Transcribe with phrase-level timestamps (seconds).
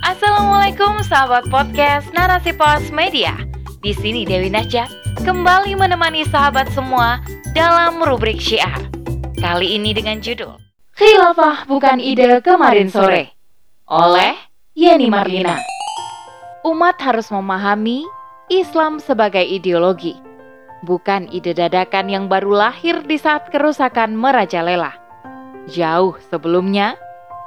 [0.00, 3.36] Assalamualaikum sahabat podcast Narasi Pos Media.
[3.84, 4.88] Di sini Dewi Najat
[5.28, 7.20] kembali menemani sahabat semua
[7.52, 8.80] dalam rubrik syiar.
[9.36, 10.56] Kali ini dengan judul
[10.96, 13.36] Khilafah bukan ide kemarin sore
[13.92, 14.40] oleh
[14.72, 15.60] Yeni Marlina.
[16.64, 18.08] Umat harus memahami
[18.48, 20.16] Islam sebagai ideologi,
[20.80, 24.96] bukan ide dadakan yang baru lahir di saat kerusakan merajalela.
[25.68, 26.96] Jauh sebelumnya,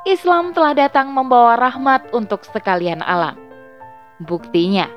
[0.03, 3.39] Islam telah datang membawa rahmat untuk sekalian alam.
[4.19, 4.91] Buktinya,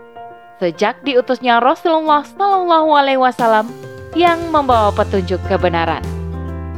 [0.59, 3.71] sejak diutusnya Rasulullah Shallallahu Alaihi Wasallam
[4.19, 6.03] yang membawa petunjuk kebenaran.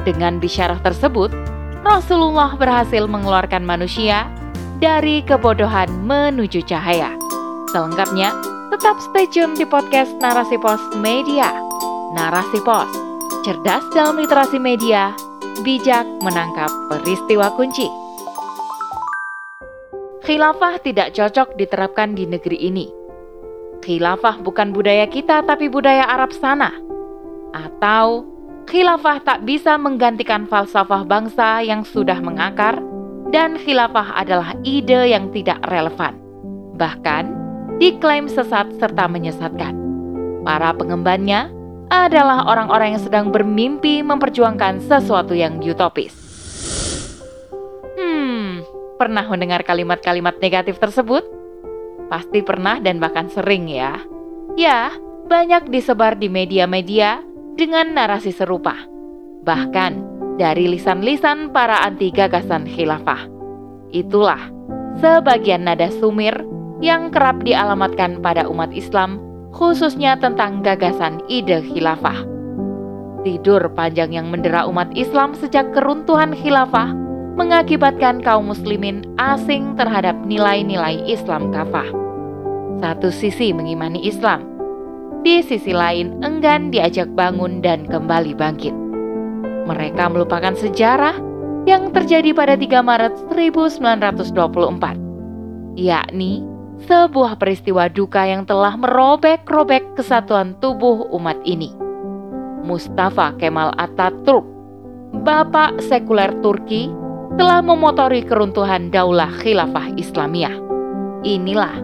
[0.05, 1.33] Dengan bisyarah tersebut,
[1.81, 4.29] Rasulullah berhasil mengeluarkan manusia
[4.77, 7.17] dari kebodohan menuju cahaya.
[7.73, 8.37] Selengkapnya,
[8.69, 11.49] tetap stay tune di podcast Narasi Pos Media.
[12.13, 12.93] Narasi Pos,
[13.41, 15.17] cerdas dalam literasi media,
[15.65, 18.08] bijak menangkap peristiwa kunci.
[20.29, 22.85] Khilafah tidak cocok diterapkan di negeri ini.
[23.81, 26.69] Khilafah bukan budaya kita tapi budaya Arab sana.
[27.57, 28.29] Atau
[28.69, 32.77] khilafah tak bisa menggantikan falsafah bangsa yang sudah mengakar
[33.33, 36.21] dan khilafah adalah ide yang tidak relevan.
[36.77, 37.25] Bahkan
[37.81, 39.73] diklaim sesat serta menyesatkan.
[40.45, 41.49] Para pengembannya
[41.89, 46.28] adalah orang-orang yang sedang bermimpi memperjuangkan sesuatu yang utopis.
[48.99, 51.23] Pernah mendengar kalimat-kalimat negatif tersebut?
[52.11, 53.95] Pasti pernah dan bahkan sering ya.
[54.59, 54.91] Ya,
[55.31, 57.23] banyak disebar di media-media
[57.55, 58.75] dengan narasi serupa.
[59.47, 59.93] Bahkan
[60.35, 63.23] dari lisan-lisan para anti gagasan khilafah.
[63.95, 64.51] Itulah
[64.99, 66.35] sebagian nada sumir
[66.83, 69.23] yang kerap dialamatkan pada umat Islam
[69.55, 72.27] khususnya tentang gagasan ide khilafah.
[73.23, 77.08] Tidur panjang yang mendera umat Islam sejak keruntuhan khilafah
[77.39, 81.87] mengakibatkan kaum muslimin asing terhadap nilai-nilai Islam kafah.
[82.83, 84.43] Satu sisi mengimani Islam,
[85.23, 88.75] di sisi lain enggan diajak bangun dan kembali bangkit.
[89.71, 91.15] Mereka melupakan sejarah
[91.63, 96.43] yang terjadi pada 3 Maret 1924, yakni
[96.91, 101.71] sebuah peristiwa duka yang telah merobek-robek kesatuan tubuh umat ini.
[102.67, 104.43] Mustafa Kemal Atatürk,
[105.23, 106.91] bapak sekuler Turki
[107.37, 110.57] telah memotori keruntuhan daulah khilafah Islamiyah.
[111.27, 111.77] Inilah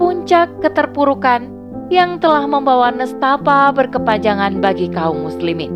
[0.00, 1.46] puncak keterpurukan
[1.88, 5.72] yang telah membawa nestapa berkepanjangan bagi kaum muslimin.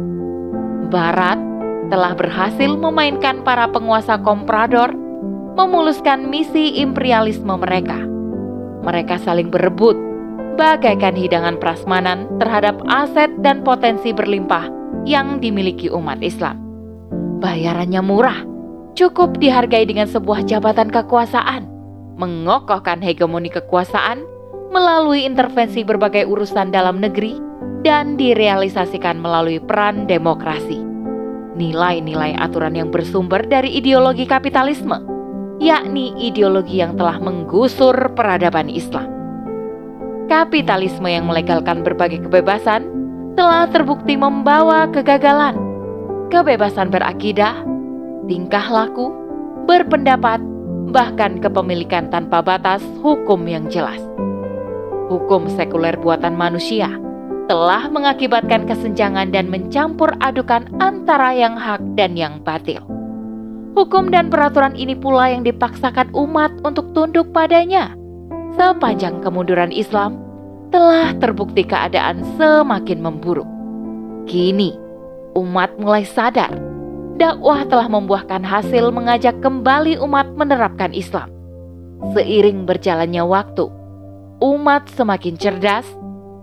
[0.93, 1.41] Barat
[1.89, 4.93] telah berhasil memainkan para penguasa komprador,
[5.57, 8.01] memuluskan misi imperialisme mereka.
[8.83, 9.97] Mereka saling berebut,
[10.57, 14.69] bagaikan hidangan prasmanan terhadap aset dan potensi berlimpah
[15.09, 16.61] yang dimiliki umat Islam.
[17.41, 18.41] Bayarannya murah,
[18.93, 21.65] cukup dihargai dengan sebuah jabatan kekuasaan,
[22.21, 24.25] mengokohkan hegemoni kekuasaan
[24.73, 27.37] melalui intervensi berbagai urusan dalam negeri
[27.85, 30.81] dan direalisasikan melalui peran demokrasi.
[31.53, 34.97] Nilai-nilai aturan yang bersumber dari ideologi kapitalisme,
[35.61, 39.09] yakni ideologi yang telah menggusur peradaban Islam.
[40.33, 42.89] Kapitalisme yang melegalkan berbagai kebebasan
[43.37, 45.61] telah terbukti membawa kegagalan.
[46.33, 47.72] Kebebasan berakidah,
[48.33, 49.13] tingkah laku,
[49.69, 50.41] berpendapat,
[50.89, 54.01] bahkan kepemilikan tanpa batas hukum yang jelas.
[55.13, 56.89] Hukum sekuler buatan manusia
[57.53, 62.81] telah mengakibatkan kesenjangan dan mencampur adukan antara yang hak dan yang batil.
[63.77, 67.93] Hukum dan peraturan ini pula yang dipaksakan umat untuk tunduk padanya.
[68.57, 70.17] Sepanjang kemunduran Islam,
[70.73, 73.49] telah terbukti keadaan semakin memburuk.
[74.25, 74.73] Kini,
[75.37, 76.72] umat mulai sadar
[77.17, 81.29] dakwah telah membuahkan hasil mengajak kembali umat menerapkan Islam.
[82.13, 83.71] Seiring berjalannya waktu,
[84.43, 85.87] umat semakin cerdas,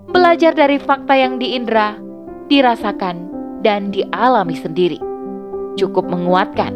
[0.09, 2.00] belajar dari fakta yang diindra,
[2.47, 3.28] dirasakan,
[3.59, 5.00] dan dialami sendiri.
[5.75, 6.72] Cukup menguatkan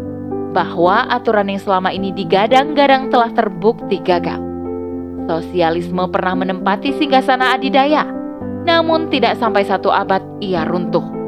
[0.51, 4.39] bahwa aturan yang selama ini digadang-gadang telah terbukti gagal.
[5.25, 8.03] Sosialisme pernah menempati singgasana adidaya,
[8.67, 11.22] namun tidak sampai satu abad ia runtuh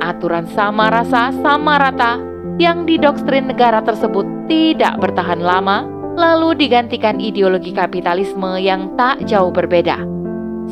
[0.00, 2.20] aturan sama rasa sama rata
[2.56, 5.84] yang didoktrin negara tersebut tidak bertahan lama,
[6.16, 10.00] lalu digantikan ideologi kapitalisme yang tak jauh berbeda.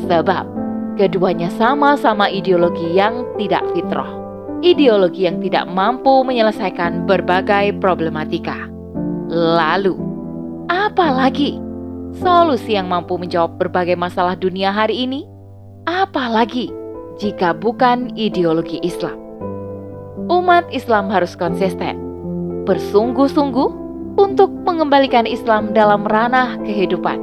[0.08, 0.44] Sebab
[0.96, 4.08] keduanya sama-sama ideologi yang tidak fitrah,
[4.64, 8.56] ideologi yang tidak mampu menyelesaikan berbagai problematika.
[9.28, 9.96] Lalu,
[10.72, 11.60] apa lagi
[12.16, 15.28] solusi yang mampu menjawab berbagai masalah dunia hari ini?
[15.84, 16.72] Apalagi
[17.18, 19.24] jika bukan ideologi Islam?
[20.28, 22.00] umat Islam harus konsisten,
[22.64, 23.84] bersungguh-sungguh,
[24.14, 27.18] untuk mengembalikan Islam dalam ranah kehidupan.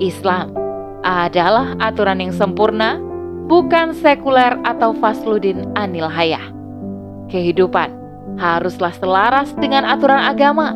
[0.00, 0.56] Islam
[1.04, 2.96] adalah aturan yang sempurna,
[3.44, 6.42] bukan sekuler atau fasludin anil hayah.
[7.28, 7.92] Kehidupan
[8.40, 10.72] haruslah selaras dengan aturan agama,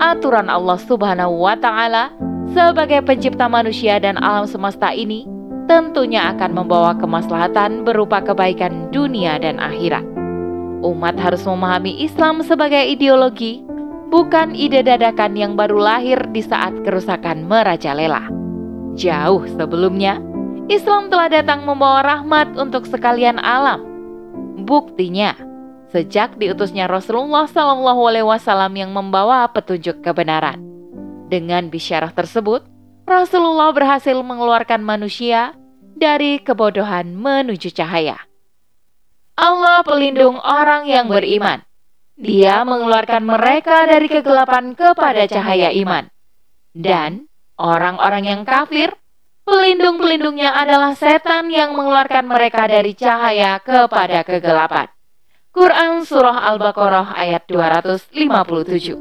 [0.00, 2.08] aturan Allah Subhanahu wa Ta'ala
[2.56, 5.33] sebagai pencipta manusia dan alam semesta ini
[5.64, 10.04] tentunya akan membawa kemaslahatan berupa kebaikan dunia dan akhirat.
[10.84, 13.64] Umat harus memahami Islam sebagai ideologi,
[14.12, 18.28] bukan ide dadakan yang baru lahir di saat kerusakan merajalela.
[18.94, 20.20] Jauh sebelumnya,
[20.68, 23.80] Islam telah datang membawa rahmat untuk sekalian alam.
[24.64, 25.36] Buktinya,
[25.92, 30.60] sejak diutusnya Rasulullah Wasallam yang membawa petunjuk kebenaran.
[31.32, 32.73] Dengan bisyarah tersebut,
[33.04, 35.52] Rasulullah berhasil mengeluarkan manusia
[35.92, 38.16] dari kebodohan menuju cahaya.
[39.36, 41.60] Allah pelindung orang yang beriman.
[42.16, 46.08] Dia mengeluarkan mereka dari kegelapan kepada cahaya iman.
[46.72, 47.28] Dan
[47.60, 48.96] orang-orang yang kafir,
[49.44, 54.88] pelindung-pelindungnya adalah setan yang mengeluarkan mereka dari cahaya kepada kegelapan.
[55.54, 58.98] Quran Surah Al-Baqarah ayat 257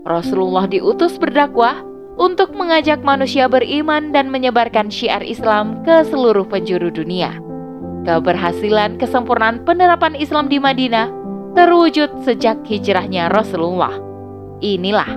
[0.00, 7.34] Rasulullah diutus berdakwah untuk mengajak manusia beriman dan menyebarkan syiar Islam ke seluruh penjuru dunia.
[8.04, 11.10] Keberhasilan kesempurnaan penerapan Islam di Madinah
[11.56, 13.94] terwujud sejak hijrahnya Rasulullah.
[14.60, 15.08] Inilah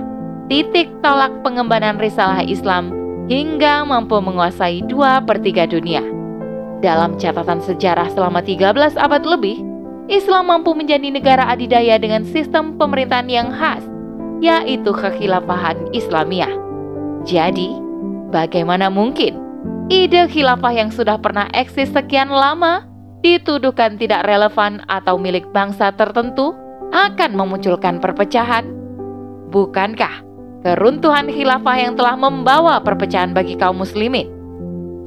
[0.48, 2.90] titik tolak pengembangan risalah Islam
[3.28, 6.00] hingga mampu menguasai dua per tiga dunia.
[6.78, 9.60] Dalam catatan sejarah selama 13 abad lebih,
[10.08, 13.84] Islam mampu menjadi negara adidaya dengan sistem pemerintahan yang khas,
[14.40, 16.67] yaitu kekhilafahan Islamiyah.
[17.28, 17.76] Jadi,
[18.32, 19.36] bagaimana mungkin
[19.92, 22.88] ide khilafah yang sudah pernah eksis sekian lama
[23.20, 26.56] dituduhkan tidak relevan atau milik bangsa tertentu
[26.88, 28.64] akan memunculkan perpecahan?
[29.52, 30.24] Bukankah
[30.64, 34.32] keruntuhan khilafah yang telah membawa perpecahan bagi kaum muslimin?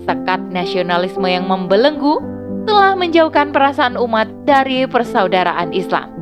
[0.06, 2.22] Sekat nasionalisme yang membelenggu
[2.70, 6.14] telah menjauhkan perasaan umat dari persaudaraan Islam.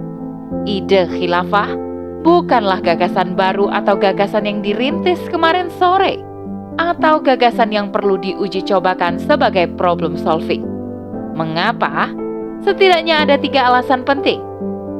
[0.64, 1.89] Ide khilafah
[2.30, 6.22] bukanlah gagasan baru atau gagasan yang dirintis kemarin sore,
[6.78, 10.62] atau gagasan yang perlu diuji cobakan sebagai problem solving.
[11.34, 12.14] Mengapa?
[12.62, 14.38] Setidaknya ada tiga alasan penting.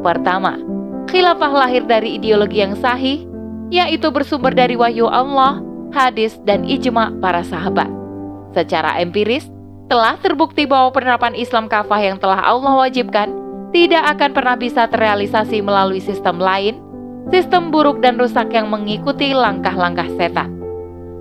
[0.02, 0.58] Pertama,
[1.06, 3.30] khilafah lahir dari ideologi yang sahih,
[3.70, 5.62] yaitu bersumber dari wahyu Allah,
[5.94, 7.94] hadis, dan ijma para sahabat.
[8.58, 9.46] Secara empiris,
[9.86, 13.30] telah terbukti bahwa penerapan Islam kafah yang telah Allah wajibkan
[13.70, 16.89] tidak akan pernah bisa terrealisasi melalui sistem lain
[17.30, 20.58] sistem buruk dan rusak yang mengikuti langkah-langkah setan.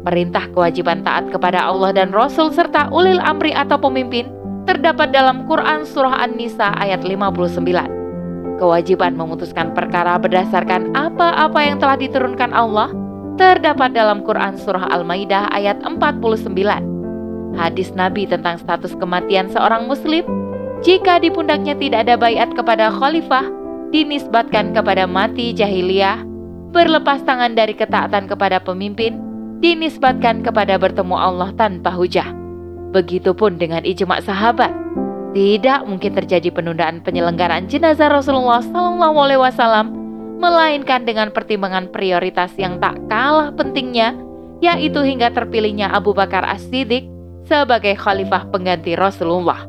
[0.02, 4.28] Perintah kewajiban taat kepada Allah dan Rasul serta ulil amri atau pemimpin
[4.64, 7.60] terdapat dalam Quran Surah An-Nisa ayat 59.
[8.58, 12.90] Kewajiban memutuskan perkara berdasarkan apa-apa yang telah diturunkan Allah
[13.38, 16.50] terdapat dalam Quran Surah Al-Maidah ayat 49.
[17.54, 20.24] Hadis Nabi tentang status kematian seorang muslim
[20.82, 23.46] jika di pundaknya tidak ada bayat kepada khalifah
[23.88, 26.24] dinisbatkan kepada mati jahiliyah,
[26.72, 29.16] berlepas tangan dari ketaatan kepada pemimpin,
[29.64, 32.28] dinisbatkan kepada bertemu Allah tanpa hujah.
[32.92, 34.72] Begitupun dengan ijma sahabat.
[35.36, 39.92] Tidak mungkin terjadi penundaan penyelenggaraan jenazah Rasulullah SAW,
[40.40, 44.16] melainkan dengan pertimbangan prioritas yang tak kalah pentingnya,
[44.64, 47.04] yaitu hingga terpilihnya Abu Bakar As-Siddiq
[47.44, 49.68] sebagai khalifah pengganti Rasulullah.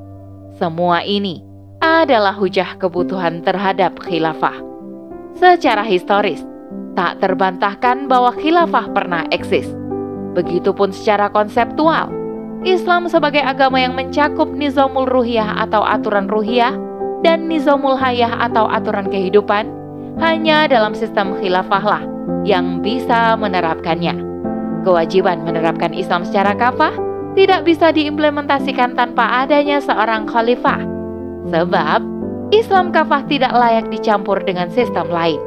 [0.56, 1.49] Semua ini
[1.90, 4.56] adalah hujah kebutuhan terhadap khilafah.
[5.36, 6.44] Secara historis,
[6.94, 9.66] tak terbantahkan bahwa khilafah pernah eksis.
[10.38, 12.12] Begitupun secara konseptual,
[12.68, 16.76] Islam sebagai agama yang mencakup nizamul ruhiyah atau aturan ruhiyah
[17.24, 19.72] dan nizamul hayah atau aturan kehidupan
[20.20, 22.04] hanya dalam sistem khilafahlah
[22.44, 24.16] yang bisa menerapkannya.
[24.84, 26.96] Kewajiban menerapkan Islam secara kafah
[27.38, 30.89] tidak bisa diimplementasikan tanpa adanya seorang khalifah
[31.48, 32.02] Sebab
[32.52, 35.40] Islam kafah tidak layak dicampur dengan sistem lain.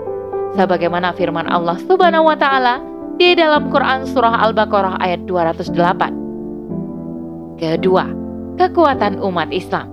[0.57, 2.81] Sebagaimana firman Allah Subhanahu wa taala
[3.21, 7.61] di dalam Quran surah Al-Baqarah ayat 208.
[7.61, 8.09] Kedua,
[8.57, 9.93] kekuatan umat Islam.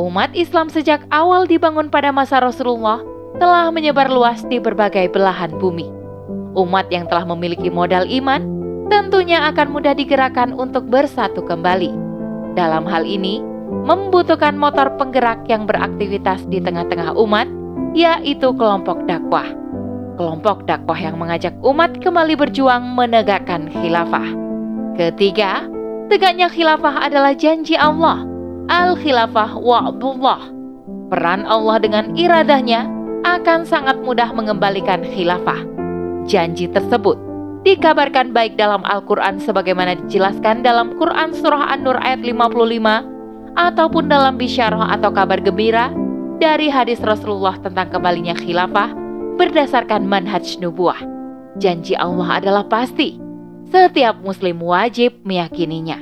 [0.00, 3.04] Umat Islam sejak awal dibangun pada masa Rasulullah
[3.36, 5.84] telah menyebar luas di berbagai belahan bumi.
[6.56, 8.40] Umat yang telah memiliki modal iman
[8.88, 11.92] tentunya akan mudah digerakkan untuk bersatu kembali.
[12.56, 13.40] Dalam hal ini,
[13.82, 17.50] membutuhkan motor penggerak yang beraktivitas di tengah-tengah umat,
[17.92, 19.46] yaitu kelompok dakwah.
[20.14, 24.28] Kelompok dakwah yang mengajak umat kembali berjuang menegakkan khilafah.
[24.94, 25.66] Ketiga,
[26.12, 28.22] tegaknya khilafah adalah janji Allah.
[28.70, 30.52] Al-khilafah wa'bullah.
[31.10, 32.86] Peran Allah dengan iradahnya
[33.26, 35.58] akan sangat mudah mengembalikan khilafah.
[36.24, 37.18] Janji tersebut
[37.62, 43.21] dikabarkan baik dalam Al-Quran sebagaimana dijelaskan dalam Quran Surah An-Nur ayat 55
[43.56, 45.92] ataupun dalam bisyarah atau kabar gembira
[46.40, 48.92] dari hadis Rasulullah tentang kembalinya khilafah
[49.38, 50.98] berdasarkan manhaj nubuah.
[51.60, 53.20] Janji Allah adalah pasti.
[53.72, 56.00] Setiap muslim wajib meyakininya.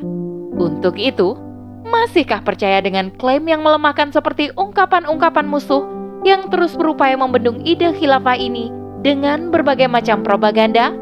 [0.59, 1.38] Untuk itu,
[1.87, 5.87] masihkah percaya dengan klaim yang melemahkan seperti ungkapan-ungkapan musuh
[6.26, 10.92] yang terus berupaya membendung ide khilafah ini dengan berbagai macam propaganda,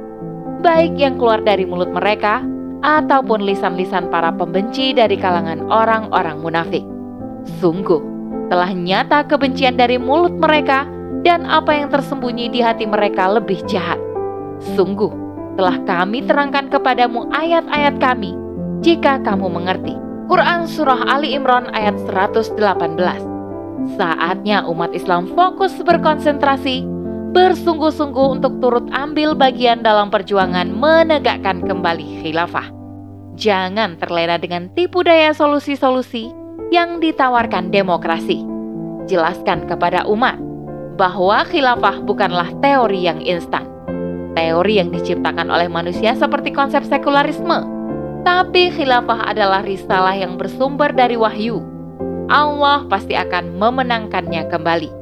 [0.62, 2.44] baik yang keluar dari mulut mereka
[2.82, 6.84] ataupun lisan-lisan para pembenci dari kalangan orang-orang munafik.
[7.58, 8.00] Sungguh,
[8.52, 10.86] telah nyata kebencian dari mulut mereka
[11.26, 13.98] dan apa yang tersembunyi di hati mereka lebih jahat.
[14.74, 15.10] Sungguh,
[15.58, 18.34] telah kami terangkan kepadamu ayat-ayat kami,
[18.82, 19.98] jika kamu mengerti.
[20.28, 22.60] Quran Surah Ali Imran ayat 118
[23.96, 26.84] Saatnya umat Islam fokus berkonsentrasi
[27.38, 32.66] bersungguh-sungguh untuk turut ambil bagian dalam perjuangan menegakkan kembali khilafah.
[33.38, 36.34] Jangan terlena dengan tipu daya solusi-solusi
[36.74, 38.42] yang ditawarkan demokrasi.
[39.06, 40.34] Jelaskan kepada umat
[40.98, 43.70] bahwa khilafah bukanlah teori yang instan.
[44.34, 47.62] Teori yang diciptakan oleh manusia seperti konsep sekularisme.
[48.26, 51.62] Tapi khilafah adalah risalah yang bersumber dari wahyu.
[52.26, 54.97] Allah pasti akan memenangkannya kembali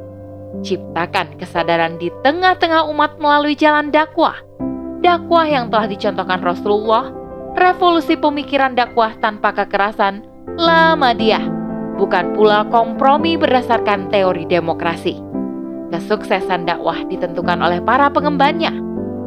[0.64, 4.40] Ciptakan kesadaran di tengah-tengah umat melalui jalan dakwah.
[5.04, 7.12] Dakwah yang telah dicontohkan Rasulullah,
[7.56, 10.24] revolusi pemikiran dakwah tanpa kekerasan,
[10.56, 11.44] lama dia,
[12.00, 15.20] bukan pula kompromi berdasarkan teori demokrasi.
[15.92, 18.72] Kesuksesan dakwah ditentukan oleh para pengembannya,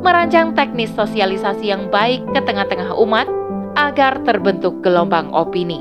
[0.01, 3.29] merancang teknis sosialisasi yang baik ke tengah-tengah umat
[3.77, 5.79] agar terbentuk gelombang opini,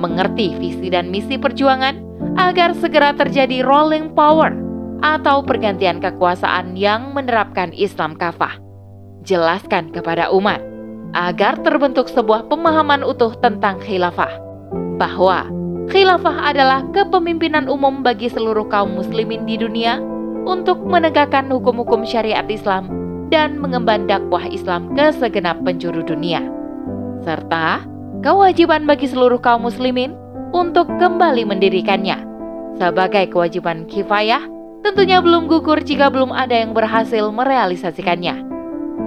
[0.00, 1.94] mengerti visi dan misi perjuangan
[2.34, 4.67] agar segera terjadi rolling power
[5.00, 8.58] atau pergantian kekuasaan yang menerapkan Islam kafah.
[9.22, 10.62] Jelaskan kepada umat
[11.16, 14.30] agar terbentuk sebuah pemahaman utuh tentang khilafah,
[15.00, 15.48] bahwa
[15.88, 20.00] khilafah adalah kepemimpinan umum bagi seluruh kaum muslimin di dunia
[20.44, 22.88] untuk menegakkan hukum-hukum syariat Islam
[23.28, 26.44] dan mengemban dakwah Islam ke segenap penjuru dunia,
[27.24, 27.84] serta
[28.24, 30.16] kewajiban bagi seluruh kaum muslimin
[30.56, 32.24] untuk kembali mendirikannya
[32.80, 34.40] sebagai kewajiban kifayah
[34.82, 38.46] tentunya belum gugur jika belum ada yang berhasil merealisasikannya.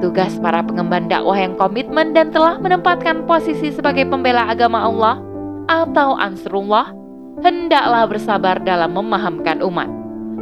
[0.02, 5.22] Tugas para pengemban dakwah yang komitmen dan telah menempatkan posisi sebagai pembela agama Allah
[5.70, 6.90] atau Ansrullah
[7.40, 9.88] hendaklah bersabar dalam memahamkan umat,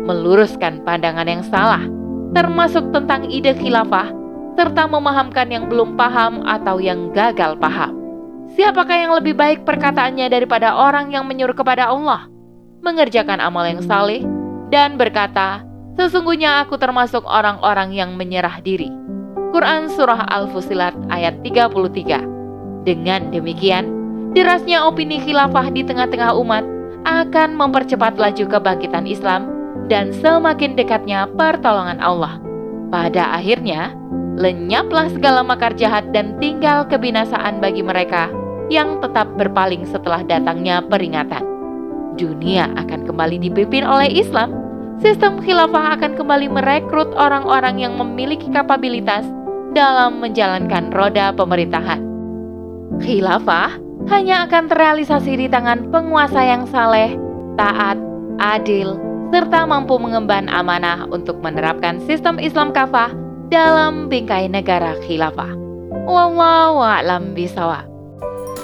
[0.08, 1.84] meluruskan pandangan yang salah,
[2.34, 4.10] termasuk tentang ide khilafah,
[4.56, 7.96] serta memahamkan yang belum paham atau yang gagal paham.
[8.58, 12.26] Siapakah yang lebih baik perkataannya daripada orang yang menyuruh kepada Allah,
[12.82, 14.26] mengerjakan amal yang saleh,
[14.70, 18.88] dan berkata, Sesungguhnya aku termasuk orang-orang yang menyerah diri.
[19.52, 23.92] Quran Surah Al-Fusilat ayat 33 Dengan demikian,
[24.32, 26.64] derasnya opini khilafah di tengah-tengah umat
[27.04, 29.52] akan mempercepat laju kebangkitan Islam
[29.92, 32.40] dan semakin dekatnya pertolongan Allah.
[32.88, 33.92] Pada akhirnya,
[34.40, 38.32] lenyaplah segala makar jahat dan tinggal kebinasaan bagi mereka
[38.72, 41.44] yang tetap berpaling setelah datangnya peringatan.
[42.16, 44.59] Dunia akan kembali dipimpin oleh Islam
[45.00, 49.24] sistem khilafah akan kembali merekrut orang-orang yang memiliki kapabilitas
[49.72, 52.04] dalam menjalankan roda pemerintahan.
[53.00, 53.80] Khilafah
[54.12, 57.16] hanya akan terrealisasi di tangan penguasa yang saleh,
[57.56, 57.96] taat,
[58.40, 59.00] adil,
[59.32, 63.14] serta mampu mengemban amanah untuk menerapkan sistem Islam kafah
[63.54, 65.54] dalam bingkai negara khilafah.
[66.10, 67.86] Wallahu a'lam bisawab.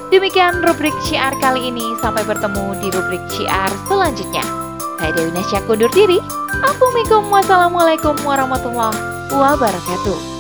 [0.10, 1.86] Demikian rubrik syiar kali ini.
[2.02, 4.65] Sampai bertemu di rubrik syiar selanjutnya.
[5.00, 6.20] Saya Dewi Nasya kundur diri.
[6.66, 8.96] Assalamualaikum warahmatullahi
[9.32, 10.35] wabarakatuh.